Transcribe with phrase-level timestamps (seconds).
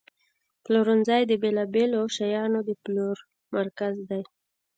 [0.63, 3.17] پلورنځی د بیلابیلو شیانو د پلور
[3.55, 4.23] مرکز دی.